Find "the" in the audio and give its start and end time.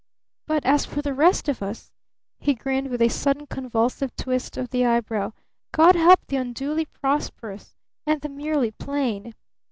1.03-1.13, 4.71-4.83, 6.25-6.37, 8.19-8.29